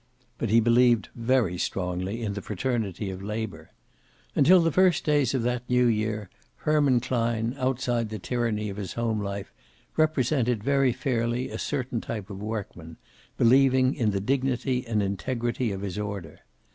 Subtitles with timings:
[0.39, 3.69] But he believed very strongly in the fraternity of labor.
[4.35, 6.27] Until the first weeks of that New year,
[6.65, 9.53] Herman Klein, outside the tyranny of his home life,
[9.95, 12.97] represented very fairly a certain type of workman,
[13.37, 16.39] believing in the dignity and integrity of his order.